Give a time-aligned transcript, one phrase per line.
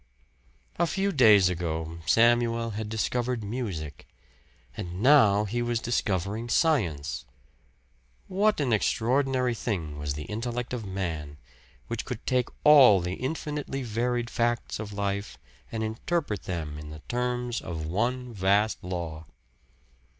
[0.79, 4.07] A few days ago Samuel had discovered music.
[4.75, 7.25] And now he was discovering science.
[8.27, 11.37] What an extraordinary thing was the intellect of man,
[11.85, 15.37] which could take all the infinitely varied facts of life
[15.71, 19.25] and interpret them in the terms of one vast law.